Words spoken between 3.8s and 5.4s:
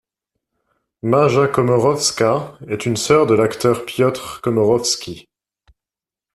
Piotr Komorowski.